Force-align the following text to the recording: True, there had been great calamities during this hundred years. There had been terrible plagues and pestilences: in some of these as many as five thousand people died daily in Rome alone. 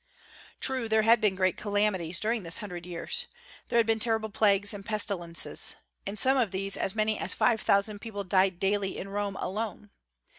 True, 0.59 0.89
there 0.89 1.03
had 1.03 1.21
been 1.21 1.35
great 1.35 1.57
calamities 1.57 2.19
during 2.19 2.41
this 2.41 2.57
hundred 2.57 2.87
years. 2.87 3.27
There 3.67 3.77
had 3.77 3.85
been 3.85 3.99
terrible 3.99 4.31
plagues 4.31 4.73
and 4.73 4.83
pestilences: 4.83 5.75
in 6.07 6.17
some 6.17 6.37
of 6.37 6.49
these 6.49 6.75
as 6.75 6.95
many 6.95 7.19
as 7.19 7.35
five 7.35 7.61
thousand 7.61 7.99
people 7.99 8.23
died 8.23 8.57
daily 8.57 8.97
in 8.97 9.09
Rome 9.09 9.35
alone. 9.35 9.91